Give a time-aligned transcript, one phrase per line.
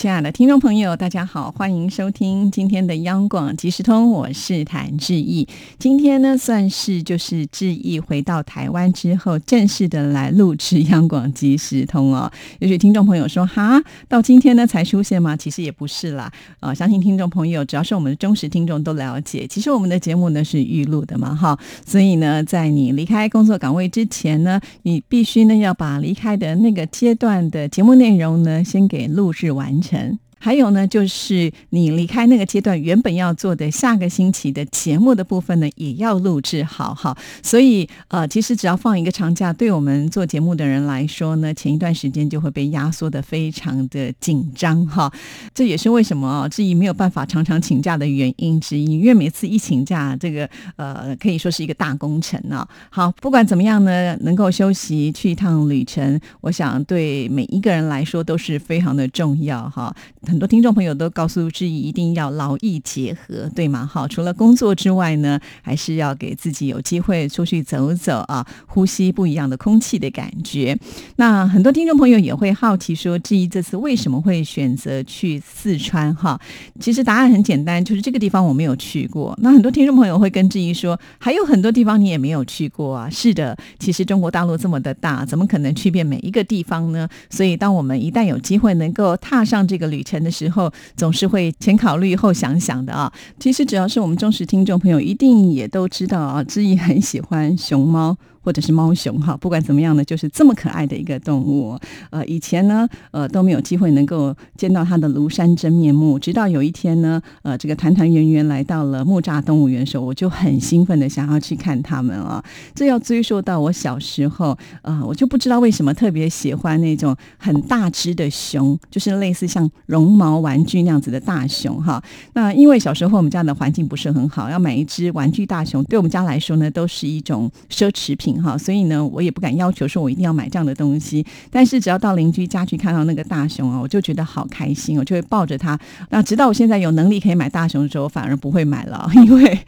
[0.00, 5.46] 亲爱的听众朋友，大家好，欢迎收听今天的央广即时通，我是谭志毅。
[5.78, 12.32] 今天呢，算是就是志毅回到台湾之后，正式的来录制央广即时通哦。
[12.60, 15.36] 也许听众朋友说，哈，到今天呢才出现吗？
[15.36, 16.32] 其实也不是啦。
[16.60, 21.58] 呃，相信听众朋友，只要是我们的忠实听众都了解，其实我们的节目呢是预录的嘛，哈。
[21.84, 29.89] 所以呢，在你离开工作岗位之前呢，你必须呢要把离开的那个阶段的节目内容呢，先给录制完成。
[29.90, 30.20] 程。
[30.40, 37.16] 还有呢，就是你离开那个阶段，原本要做的下个星期的节目的部分呢，也要录制好哈。
[37.42, 45.12] 所以呃，其实只要放一个长假，对我们做节目的人来说呢，前一段时间就会被压缩的非常的紧张哈。
[45.54, 52.66] 这也是为什么志毅没有办法常常请假的原因之一，因为每次一请假，这个呃可以说是一个大工程呢。
[52.88, 59.94] 好，不管怎么样呢，能够休息去一趟旅程，我想对每一个人来说都是非常的重要哈。
[60.30, 63.84] 很多听众朋友都告诉志毅，一定要劳逸结合，对吗？
[63.84, 70.78] 好，除了工作之外呢，还是要给自己有机会出去走走啊，呼吸不一样的空气的感觉。
[71.16, 76.14] 那很多听众朋友也会好奇说，志毅这次为什么会选择去四川？
[76.14, 76.40] 哈，
[76.78, 79.36] 其实答案很简单，就是这个地方我没有去过。
[79.42, 83.10] 那很多听众朋友会跟志毅说，还有很多地方你也没有去过啊。
[83.10, 87.08] 是的，其实中国大陆这么的大，怎么可能去遍每一个地方呢？
[87.30, 93.12] 所以，当我们一旦有机会能够踏上这个旅程，的时候总是会前考虑后想想的啊。
[93.38, 96.44] 其实只要是我们忠实听众朋友，一定也都知道啊。
[96.44, 98.16] 志毅很喜欢熊猫。
[98.42, 101.78] 或者是猫熊哈，不管怎么样呢，就是这么可爱的一个动物。
[102.10, 106.18] 呃，以前呢，呃都没有机会能够见到它的庐山真面目。
[106.18, 112.42] 直到有一天呢，呃，这个团团圆圆来到了木栅动物园的时候，我就很兴奋的想要去看它们啊。
[112.74, 122.02] 这要追溯到我小时候，呃，我就不知道为什么特别喜欢那种很大只的熊，就是类似像绒毛玩具那样子的大熊哈。
[122.32, 128.29] 那因为小时候我们家的环境不是很好，要买一只玩具大熊，对我们家来说呢，都是一种奢侈品。
[128.42, 131.24] 哈，所以呢，我也不敢要求说我一定要买这样的东西。
[131.50, 135.78] 但是只要到邻居家去看到那个大熊啊，我就觉得好开心，我就会抱着它。
[136.10, 139.58] 那直到我现在有能力可以买大熊的时候，反而不会买了， 因为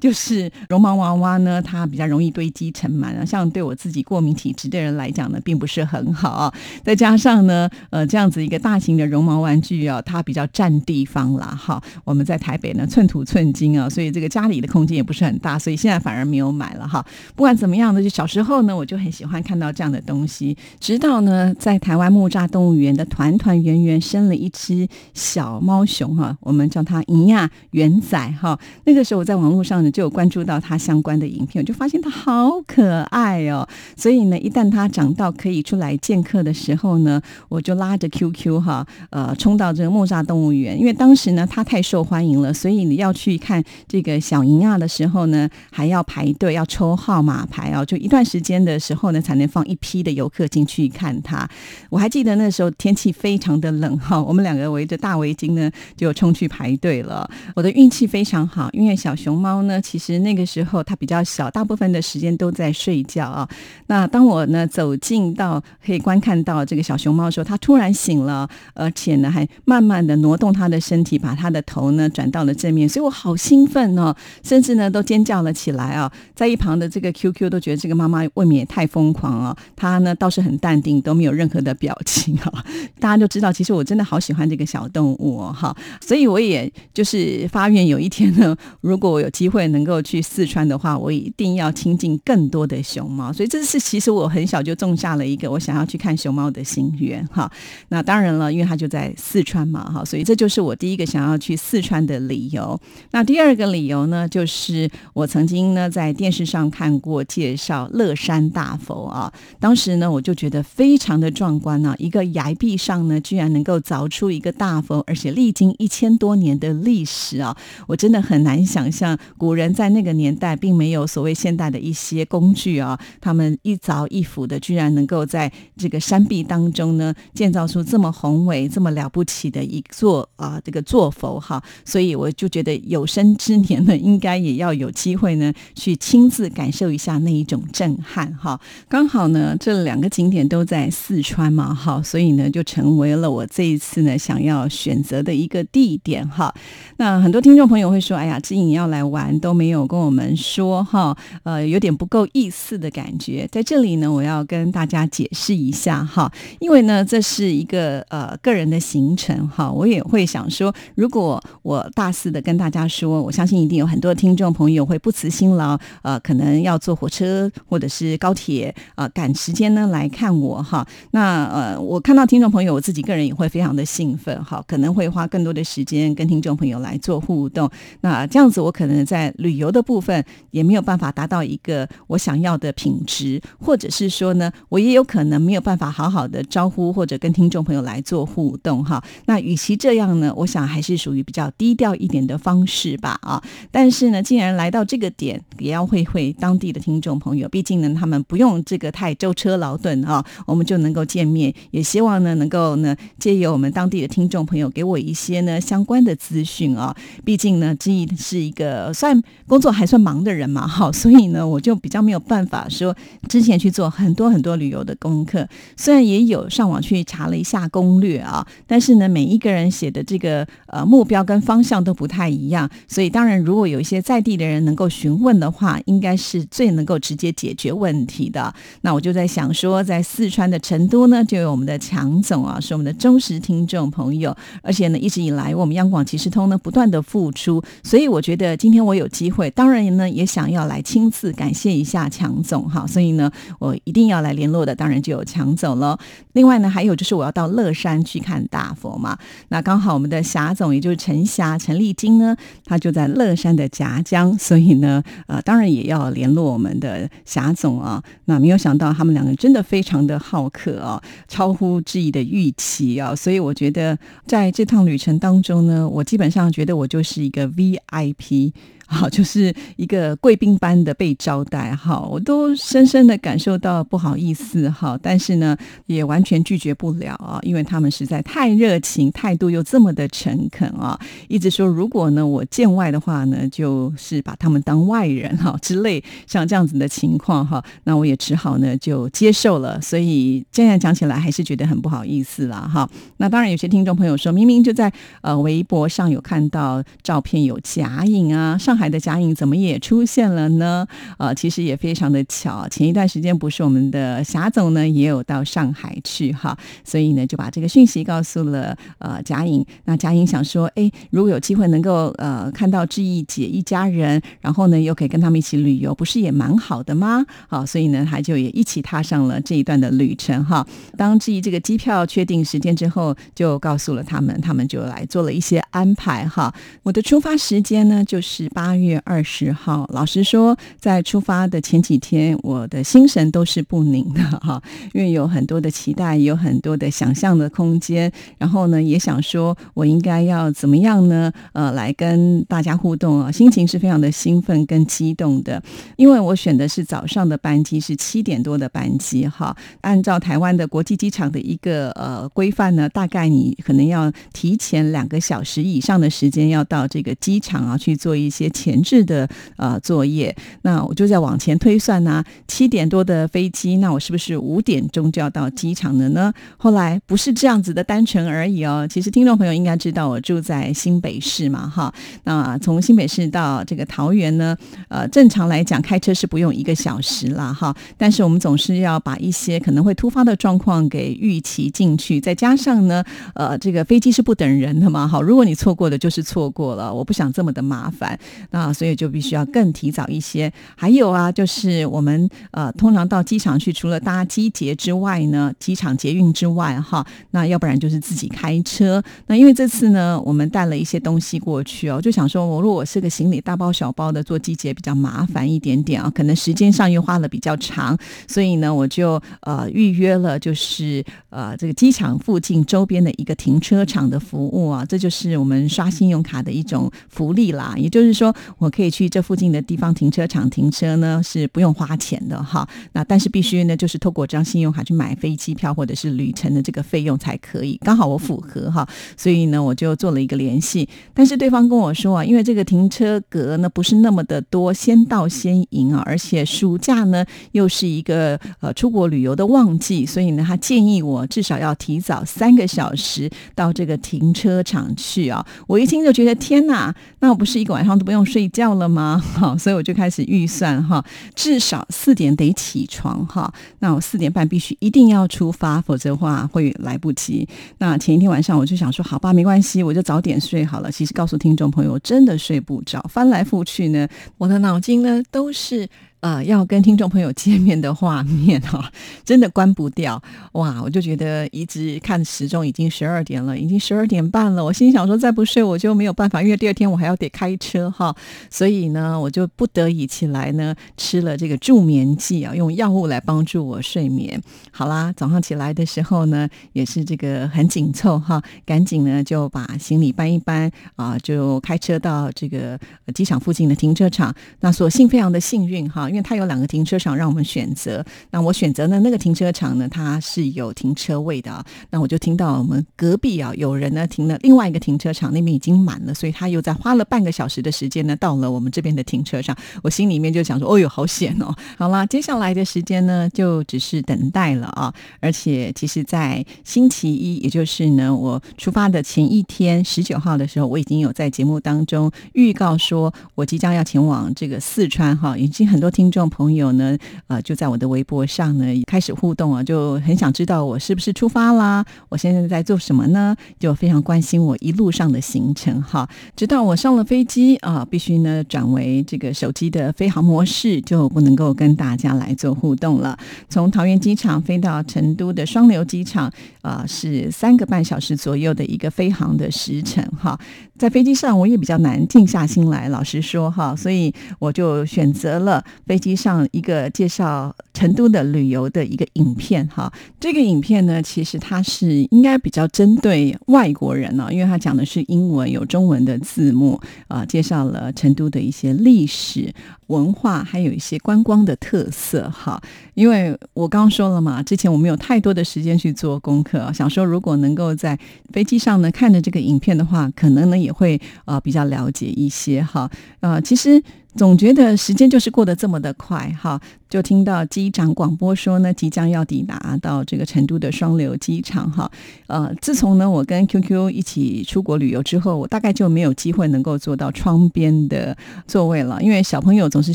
[0.00, 3.24] 就是绒毛娃娃呢，它比较容易堆积成螨啊。
[3.24, 6.52] 像对我自己过敏体质的人来讲呢，并不是很好。
[6.82, 11.46] 再加上呢，呃，这样子一个大型的绒毛玩具啊，它比较占地方啦。
[11.46, 17.04] 哈，我们在台北呢，寸土寸金啊，所以这个家里的空间也不是很大，所以现在反而没有买了哈。
[17.36, 17.99] 不管怎么样呢。
[18.00, 20.56] 就是小时候呢，我就很喜欢看到这样的东西。
[20.78, 28.58] 直到呢，在台湾木栅动物园的团团圆圆生了一只小猫熊哈，我们叫它银亚圆仔哈。
[28.84, 33.68] 那个时候我在网络上呢就有关注到它相关的影片，我就发现它好可爱哦。
[33.96, 40.78] 所以呢，一旦它长到可以出来见客的时候呢，我就拉着 QQ 哈，呃，冲到这个木栅动物园。
[40.80, 47.84] 因为当时呢，它太受欢迎了，所以你要去看这个小银亚的时候呢，还要排队，要抽号码牌哦。
[47.90, 51.48] 就一段时间的时候呢，才能放一批的游客进去看它。
[51.88, 57.28] 我还记得那时候天气非常的冷哈，我们两个围着大围巾呢，就冲去排队了。
[57.56, 63.48] 我的运气非常好，因为小熊猫呢，其实那个时候它比较小，大部分的时间都在睡觉啊。
[63.88, 74.14] 那当我呢走近到可以观看到这个小熊猫的时候，它突然醒了，而且呢还慢慢的挪动它的身体，把它的头呢转到了正面，所以我好兴奋哦，
[74.44, 76.12] 甚至呢都尖叫了起来啊。
[76.36, 77.79] 在一旁的这个 QQ 都觉得。
[77.80, 82.52] 这个妈妈未免也太疯狂了，她呢倒是很淡定，都没有任何的表情哈。
[83.00, 85.74] 大家就知道，其实我真的好喜欢这个小动物哦，哈。
[86.02, 93.32] 所以我也就是发愿，有一天呢，如果我有机会能够去四川的话，我一定要亲近更多的熊猫。
[93.32, 97.50] 所以这是其实我很小就种下了一个我想要去看熊猫的心愿哈。
[97.88, 102.78] 那当然了，因为它就在四川嘛，哈，所以这就是我第一个想要去四川的理由。
[103.12, 107.69] 那第二个理由呢，就是我曾经呢在电视上看过介绍。
[107.70, 117.56] 叫乐山大佛啊，当时呢我就觉得非常的壮观啊，一个崖壁上呢居然能够凿出一个大佛，而且历经一千多年的历史啊，
[117.86, 137.59] 我真的很难想象古人在那个年代并没有所谓现代的一些工具啊，他们一凿一斧的，居然能够在这个山壁当中呢建造出这么宏伟、这么了不起的一座啊这个坐佛哈，所以我就觉得有生之年呢，应该也要有机会呢去亲自感受一下那一种。
[137.72, 138.60] 震撼哈。
[138.88, 146.54] 刚好呢，这两个景点都在四川嘛，哈，所以呢，就成为了我这一次呢想要选择的一个地点哈。
[146.96, 170.86] 那很多听众朋友会说：“哎呀，志颖要来玩都没有跟我们说哈，呃，有点不够意思的感觉。”在这里呢，我要跟大家解释一下哈，因为呢，这是一个呃个人的行程哈，我也会想说，如果我大肆的跟大家说，我相信一定有很多听众朋友会不辞辛劳，呃，可能要坐火车或者是高铁啊，赶时间呢来看我哈。
[171.12, 177.70] 那呃，我看到听众朋友，我自己个人也会非常的兴奋哈，可能会花更多的时间跟听众朋友来做互动。
[178.00, 189.02] 那这样子，我可能在旅游的部分也没有办法达到一个我想要的品质，或者是说呢，我也有可能没有办法好好的招呼或者跟听众朋友来做互动哈。
[189.26, 193.42] 那与其这样呢，我想还是属于比较低调一点的方式吧啊。
[193.70, 201.52] 但是呢，既然来到这个点，也要会会当地的听众朋友，毕竟呢，他们不用这个太舟车劳顿啊，我们就能够见面。
[201.70, 206.94] 也希望呢，能够呢，借由我们当地的听众朋友，给我一些呢相关的资讯啊。
[207.24, 212.96] 毕竟呢，志毅是一个算工作还算忙的人嘛，哈，所以呢，我就比较没有办法说
[213.28, 215.48] 之前去做很多很多旅游的功课。
[215.76, 228.52] 虽然也有上网去查了一下攻略啊，但是呢，每一个人写的这个呃目标跟方向都不太一样，所以当然，如果有一些在地的人能够询问的话，应该是最能够直接解决问题的。
[228.80, 245.98] 那我就在想说，在四川的成都呢，就有我们的强总啊，是我们的忠实听众朋友，而且呢，一直以来我们央广即时通呢，不断的付出，所以我觉得今天我有机会，当然呢，也想要来亲自感谢一下强总哈，所以呢，我一定要来联络的，当然就有强总了。
[246.32, 249.18] 另外呢，还有就是我要到乐山去看大佛嘛，
[249.48, 258.02] 那刚好我们的霞总，也就是陈霞陈丽金呢，他就在乐山的夹江，所以呢，呃，当然也要联络我们的霞总啊。
[258.26, 268.52] 那没有想到他们两个真的非常的好客啊，超乎质疑的预期啊，所以我觉得在这趟旅程当中呢，我基本上觉得我就是一个 VIP。
[268.92, 275.56] 好，就是一个贵宾般的被招待，哈，我都深深的感受到不好意思，哈，但是呢，
[275.86, 280.98] 也完全拒绝不了啊，因为他们实在太热情，态度又这么的诚恳啊，
[281.28, 292.90] 一直说如果呢我见外的话呢，就是把他们当外人哈之类，像这样子的情况哈，那我也只好呢就接受了，所以现在讲起来还是觉得很不好意思了哈。
[293.18, 298.79] 那当然有些听众朋友说明明就在呃微博上有看到照片有假影啊，上。
[298.80, 300.86] 海的贾颖怎么也出现了呢？
[301.18, 309.62] 呃，其实也非常的巧，前一段时间不是我们的霞总呢也有到上海去哈，所以呢就把这个讯息告诉了呃贾颖。
[309.84, 317.22] 那贾颖想说，哎，如果有机会能够呃看到志毅姐一家人，然后呢又可以跟他们一起旅游，不是也蛮好的吗？
[317.50, 320.66] 好，所以呢他就也一起踏上了这一段的旅程哈。
[320.96, 326.54] 当志毅这个机票确定时间之后，就告诉了他们，他们就来做了一些安排哈。
[326.82, 328.69] 我的出发时间呢就是八。
[328.70, 334.62] 八月二十号，老实说，在出发的前几天，我的心神都是不宁的哈，
[334.92, 341.32] 因为有很多的期待，有很多的想象的空间，然后呢，也想说我应该要怎么样呢？
[341.52, 345.60] 呃，来跟大家互动啊，心情是非常的兴奋跟激动的，
[345.96, 349.56] 因为我选的是早上的班机，是七点多的班机哈。
[349.80, 358.48] 按照台湾的国际机场的一个呃规范呢，大概你可能要提前两个小时以上的时间，要到这个机场啊去做一些。
[358.60, 359.26] 前置的
[359.56, 362.22] 呃作业，那我就在往前推算呢。
[362.46, 366.32] 七点多的飞机，那我是不是五点钟就要到机场了呢？
[366.58, 368.86] 后来不是这样子的单纯而已哦。
[368.90, 371.92] 其实听众朋友应该知道，我住在新北市嘛，哈。
[372.24, 374.54] 那从新北市到这个桃园呢，
[374.88, 377.74] 呃，正常来讲开车是不用一个小时啦，哈。
[377.96, 383.02] 但是我们总是要把一些可能会突发的状况给预期进去，再加上呢，
[383.34, 388.18] 呃，这个飞机是不等人的嘛，好，如果你错过的就是错过了，我不想这么的麻烦。
[388.50, 390.52] 那所以就必须要更提早一些。
[390.76, 399.02] 还有啊，就是我们呃，通常到机场去，除了搭机捷之外呢，机场捷运之外哈，那要不然就是自己开车。
[399.26, 417.74] 那因为这次呢，我们带了一些东西过去哦，就想说，我如果我是个行李大包小包的，坐机捷比较麻烦一点点啊，可能时间上又花了比较长，所以呢，我就呃预约了，就是呃这个机场附近周边的一个停车场的服务啊，这就是我们刷信用卡的一种福利啦。
[417.76, 418.12] 也就是
[418.58, 422.68] 我可以去这附近的地方停车场停车呢，是不用花钱的哈。
[422.92, 427.78] 那但是必须呢，就是透过这张信用卡去买飞机票或者是旅程的这个费用才可以。
[427.82, 430.88] 刚好我符合哈，所以呢，我就做了一个联系。
[431.14, 445.44] 但是对方跟我说啊，因为这个停车格呢不是那么的多，先到先赢啊，而且暑假呢又是一个呃出国旅游的旺季，所以呢，他建议我至少要提早三个小时到这个停车场去啊。
[445.66, 449.22] 我一听就觉得天哪，那我不是一个晚上都不用睡觉了吗？
[449.34, 457.48] 好，所以我就开始预算哈，至少四点得起床哈，那我四点半必须一定要出发，否则的话会来不及。
[457.78, 460.90] 那前一天晚上我就想说，好吧，没关系，我就早点睡好了。
[460.90, 464.08] 其实告诉听众朋友，真的睡不着，翻来覆去呢，
[464.38, 465.88] 我的脑筋呢都是。
[466.20, 468.92] 呃，要跟听众朋友见面的画面哈，
[469.24, 470.22] 真的关不掉
[470.52, 470.78] 哇！
[470.82, 474.62] 我就觉得一直看时钟，已经十二点了，已经十二点半了。
[474.62, 478.14] 我心想说，再不睡我就没有办法，因为第二天我还要得开车哈。
[478.50, 484.38] 所以呢，我就不得已起来呢，吃了这个助眠剂啊，用药物来帮助我睡眠。
[484.70, 492.78] 好啦，早上起来的时候呢，也是这个很紧凑哈，赶紧呢就把行李搬一搬啊，就开车到这个
[493.14, 494.34] 机场附近的停车场。
[494.60, 496.09] 那所幸非常的幸运哈。
[496.10, 501.64] 因为它有两个停车场让我们选择，那我选择呢那个停车场呢，它是有停车位的。
[501.90, 509.56] 那我就听到我们隔壁啊有人呢停了另外一个停车场，那边已经满了，所以他又在花了半个小时的时间呢到了我们这边的停车场。
[509.82, 511.54] 我心里面就想说，哦哟，好险哦！
[511.78, 514.92] 好了，接下来的时间呢就只是等待了啊。
[515.20, 525.90] 而且其实，在星期一，也就是呢我出发的前一天，十九号的时候，我已经有在节目当中预告说，我即将要前往这个四川哈，已经很多。
[526.00, 531.84] 听众朋友呢，呃，就在我的微博上呢开始互动啊，就很想知道我是不是出发啦？
[532.08, 533.36] 我现在在做什么呢？
[533.58, 536.08] 就非常关心我一路上的行程哈。
[536.34, 543.18] 直到我上了飞机啊，必须呢转为这个手机的飞行模式，就不能够跟大家来做互动了。
[543.50, 550.40] 从桃园机场飞到成都的双流机场啊，是三个半小时左右的一个飞航的时程哈。
[550.78, 555.62] 在飞机上我也比较难静下心来，老实说哈，所以我就选择了。
[555.90, 569.52] 飞机上一个介绍成都的旅游的一个影片哈，这个影片呢，其实它是应该比较针对外国人呢，因为它讲的是英文，有中文的字幕啊，介绍了成都的一些历史
[569.90, 572.60] 文化，还有一些观光的特色哈。
[572.94, 577.98] 因为我刚刚说了嘛，之前我没有太多的时间去做功课，想说如果能够在
[578.32, 582.90] 飞机上呢看着这个影片的话，可能呢也会呃比较了解一些哈。
[583.20, 583.82] 呃，其实。
[584.16, 586.60] 总觉得时间就是过得这么的快，哈。
[586.88, 591.88] 就听到机长广播说呢，即将要抵达到这个成都的双流机场哈。
[592.26, 598.16] 呃，自从呢我跟 QQ 一起出国旅游之后，我大概就没有机会能够坐到窗边的
[598.48, 599.94] 座位了，因为小朋友总总是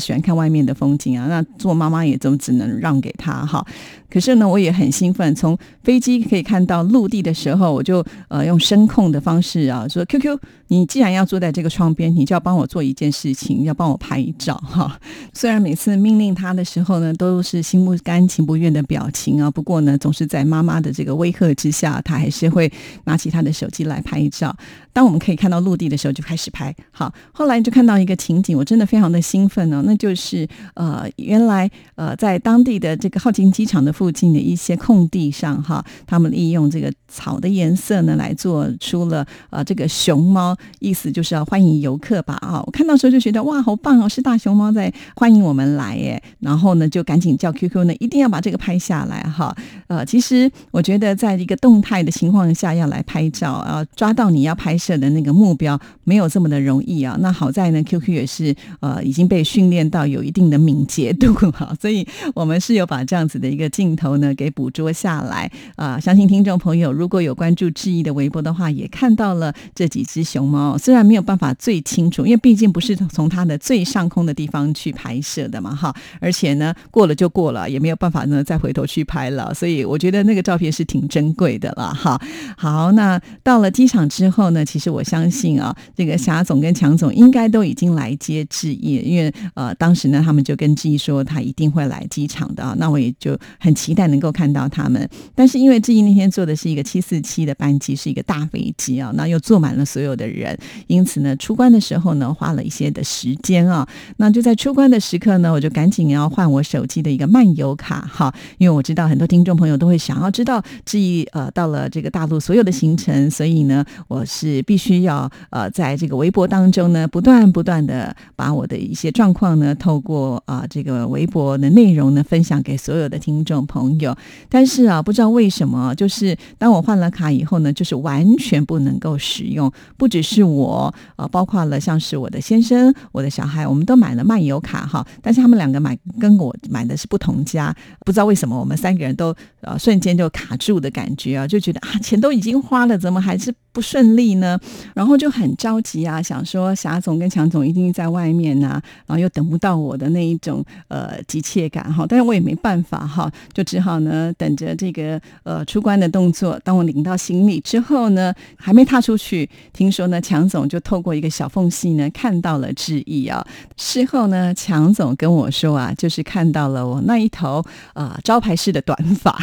[0.00, 1.28] 喜欢看外面的风景啊。
[1.28, 3.64] 那做妈妈也总只能让给他哈。
[4.10, 10.38] 可是呢，我也很兴奋，从飞机可以看到陆地的时候，我就呃用声控的方式啊说：“QQ，
[10.68, 14.98] 你既然要坐在这个窗边，你就要帮我做一件事情，要帮我拍照哈。”
[15.32, 19.48] 虽然每次命令他的时候，呢，都是心不甘情不愿的表情啊。
[19.50, 22.72] 不过呢，总是在妈妈的这个威吓之下，他还是会
[23.04, 24.56] 拿起他的手机来拍照。
[24.92, 26.74] 当我们可以看到陆地的时候，就开始拍。
[26.90, 29.75] 好，后来就看到一个情景，我真的非常的兴奋呢。
[29.82, 42.34] 那就是呃，原来呃，在当地的这个靠近机场的附近的一些空地上，哈，他们利用这个草的颜色呢，来做出了呃这个熊猫，意思就是要欢迎游客吧。
[42.34, 46.22] 啊，我看到时候就觉得哇，好棒哦，是大熊猫在欢迎我们来耶。
[46.38, 49.52] 然后呢，就赶紧叫 QQ 呢，一定要把这个拍下来哈。
[49.88, 54.76] 呃，其实我觉得在一个动态的情况下要来拍照啊，抓到你要拍。
[54.76, 57.16] 摄的那个目标没有这么的容易啊！
[57.20, 62.06] 那好在呢，QQ 也是呃已经被训训练到有一定的敏捷度哈，所以
[62.36, 65.98] 我们是有把这样子的一个镜头呢给捕捉下来啊。
[65.98, 70.78] 相信听众朋友如果有关注志毅的微博的话，也看到了这几只熊猫。
[70.78, 79.52] 虽然没有办法最清楚，因为毕竟不是从它的最上空的地方去拍摄的嘛哈，而且呢过了就过了，也没有办法呢再回头去拍了。
[79.52, 82.20] 所以我觉得那个照片是挺珍贵的了哈。
[82.56, 84.64] 好，那到了机场之后呢？
[84.64, 92.74] 其实我相信啊，这个霞总跟强总应该都已经来接志毅，因为呃，当时呢，他们就跟志毅说他一定会来机场的。
[92.78, 95.08] 那我也就很期待能够看到他们。
[95.34, 103.76] 但是因为志毅那天坐的是一个七四七的班机，是一个大飞机啊，那又坐满了所有的人，因此呢，出关的时候呢，花了一些的时间啊。
[103.76, 103.88] 啊。
[104.16, 124.16] 那就在出关的时刻呢，我就赶紧要换我手机的一个漫游卡哈，因为我知道很多听众朋友都会想要知道志毅呃到了这个大陆所有的行程，所以呢，我是必须要呃在这个微博当中呢，不断不断的把我的一些状况呢，透过啊这个微博的内容呢，分享给所有的听众朋友。
[124.48, 129.70] 但是啊，不知道为什么，就是当我换了卡以后呢，就是完全不能够使用。
[129.98, 135.06] 不只是我啊，包括了像是我的先生、我的小孩，我们都买了漫游卡哈。
[135.20, 137.74] 但是他们两个买跟我买的是不同家，
[138.06, 144.58] 不知道为什么我们三个人都呃瞬间就卡住的感觉啊，就觉得啊钱都已经花了，怎么还是不顺利呢？
[144.94, 152.06] 然后就很着急啊，想说霞总跟强总一定在外面呐，然后又等不到我的那一种呃急切感哈。
[152.08, 156.58] 但是我也没办法哈，就只好呢等着这个呃出关的动作。
[156.64, 159.46] 当我领到行李之后呢，还没踏出去。
[159.74, 163.46] 听说呢，强总就透过一个小缝隙呢，看到了志毅啊。
[163.76, 169.38] 事后呢，强总跟我说啊，就是看到了我那一头啊招牌式的短发。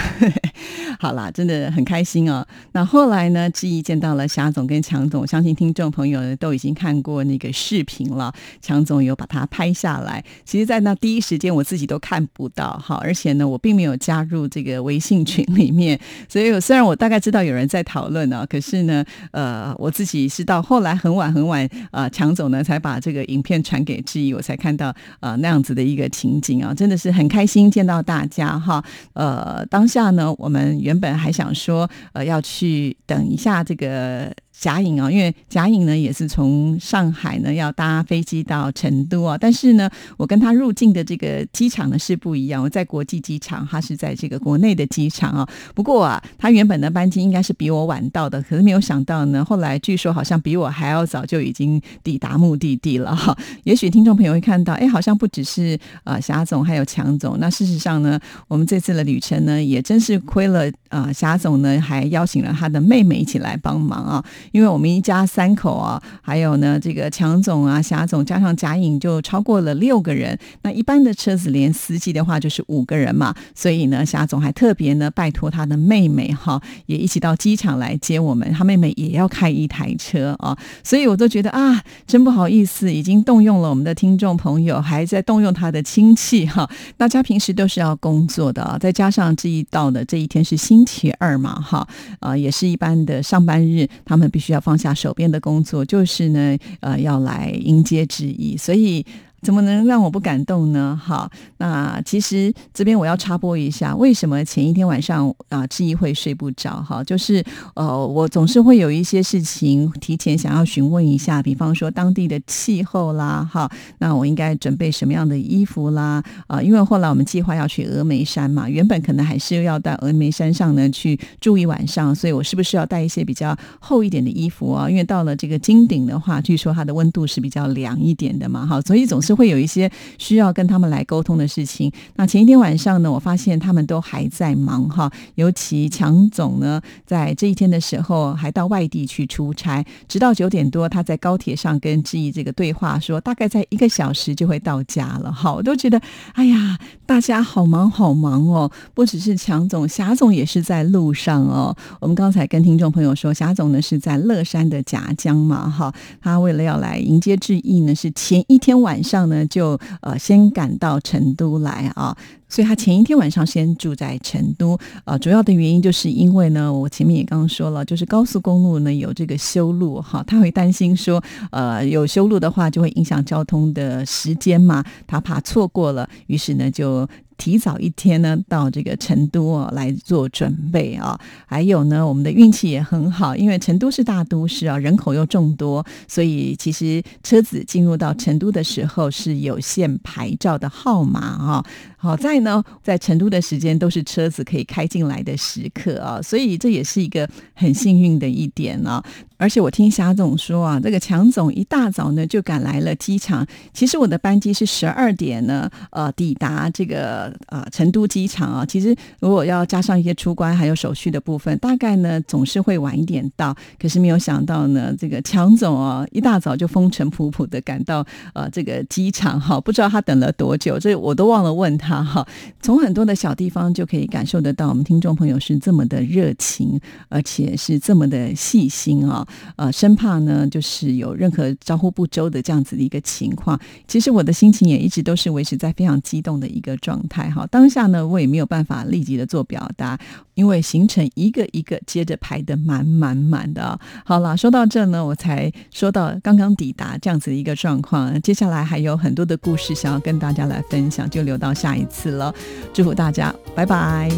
[1.00, 2.44] 好啦，真的很开心哦。
[2.72, 8.34] 那后来呢，志毅见到了霞总跟强总，相信听众朋友呢都已经看过那个视频了。
[8.62, 16.00] 强总有把它拍下来，其实，在那第一时间我自己都看不到哈，而且呢，我并没有加入这个微信群里面，
[16.30, 28.84] 所以虽然我大概知道有人在讨论呢，可是呢，呃，我自己是到后来很晚很晚啊，强总呢才把这个影片传给志毅，我才看到呃那样子的一个情景啊，真的是很开心见到大家哈。
[29.14, 34.13] 呃，当下呢，我们原本还想说呃要去等一下这个。
[34.14, 34.30] uh,
[34.64, 45.46] 贾颖啊，因为贾颖呢也是从上海呢要搭飞机到成都啊，但是呢，我跟他入境的这个机场呢是不一样，我在国际机场，他是在这个国内的机场啊。
[45.76, 53.38] 不过啊，他原本的班机应该是比我晚到的，可是没有想到呢，后来据说好像比我还要早就已经抵达目的地了哈。
[53.66, 57.38] 也许听众朋友会看到，哎，好像不只是呃霞总，还有强总。
[57.38, 58.18] 那事实上呢，
[58.48, 64.24] 我们这次的旅程呢，也真是亏了啊，霞总呢还邀请了他的妹妹一起来帮忙啊。
[64.54, 70.38] 因为我们一家三口啊，还有呢，这个强总啊、霞总加上贾颖就超过了六个人。
[70.62, 78.52] 那一般的车子连司机的话就是五个人嘛，所以呢，霞总还特别呢拜托他的妹妹哈，也一起到机场来接我们。
[78.54, 86.70] 他妹妹也要开一台车啊，所以我都觉得啊，真不好意思，已经动用了我们的听众朋友，还在动用他的亲戚哈。
[86.96, 91.88] 大家平时都是要工作的啊，再加上这一到的这一天是星期二嘛哈，
[92.20, 94.30] 啊，也是一般的上班日，他们。
[94.34, 99.06] 必需要放下手边的工作，就是呢，呃，要来迎接之意，所以。
[99.44, 100.98] 怎么能让我不感动呢？
[101.04, 106.82] 好，那其实这边我要插播一下，为什么前一天晚上啊，志毅会睡不着？
[106.82, 107.44] 哈，就是
[107.76, 116.24] 呃，我总是会有一些事情提前想要询问一下，比方说当地的气候啦，哈，那我应该准备什么样的衣服啦？
[116.48, 124.90] 啊，因为后来我们计划要去峨眉山嘛，原本可能还是要到峨眉山上呢去住一晚上，所以我是不是要带一些比较厚一点的衣服啊？
[124.90, 129.33] 因为到了这个金顶的话，据说它的温度是比较凉一点的嘛，哈，所以总是。
[129.36, 131.92] 会有一些需要跟他们来沟通的事情。
[132.16, 145.32] 那前一天晚上呢，我发现他们都还在忙哈，尤其强总呢，在这一天的时候还到外地去出差，直到九点多，他在高铁上跟志毅这个对话，说大概在一个小时就会到家了。
[145.32, 146.00] 哈，我都觉得，
[146.34, 151.76] 哎呀，大家好忙好忙哦，不只是强总，霞总也是在路上哦。
[152.00, 159.23] 我们刚才跟听众朋友说，霞总呢是在乐山的夹江嘛，哈，他为了要来迎接志毅呢，是前一天晚上。
[159.28, 162.16] 呢，就呃先赶到成都来啊，
[162.48, 177.08] 所以他前一天晚上先住在成都呃，主要的原因就是因为呢，我前面也刚刚说了，就是高速公路呢有这个修路哈，他会担心说，呃有修路的话就会影响交通的时间嘛，他怕错过了，于是呢就。
[177.38, 181.20] 提早一天呢，到这个成都哦来做准备啊。
[181.46, 191.66] 还有呢，我们的运气也很好，因为成都是大都市啊，人口又众多，所以其实车子进入到成都的时候是有限牌照的号码啊。
[191.98, 199.02] 好在呢，在成都的时间都是车子可以开进来的时刻啊，所以这也是一个很幸运的一点呢。
[199.44, 203.46] 而且我听霞总说啊，这个强总一大早呢就赶来了机场。
[203.74, 208.66] 其实我的班机是十二点呢，呃，抵达这个呃成都机场啊。
[208.66, 213.54] 其实如果要加上一些出关还有手续的部分，大概呢总是会晚一点到。
[213.78, 222.26] 可是没有想到呢，这个强总啊一大早就风尘仆仆的赶到呃这个机场哈，不知道他等了多久，这我都忘了问他哈。
[222.62, 226.80] 从很多的小地方就可以感受得到，我们听众朋友是这么的热情，
[227.10, 229.28] 而且是这么的细心啊。
[229.56, 233.60] 呃，生怕呢就是有任何招呼不周的这样子的一个情况。
[233.88, 237.46] 其实我的心情也一直都是维持在非常激动的一个状态哈。
[237.48, 240.00] 当下呢，我也没有办法立即的做表达，
[240.34, 243.80] 因为行程一个一个接着排的满满满的。
[244.06, 252.34] 好了，说到这呢，我才说到刚刚抵达这样子的一个状况，接下来还有很多的故事想要跟大家来分享，就留到下一次了。
[252.74, 254.10] 祝福大家，拜拜。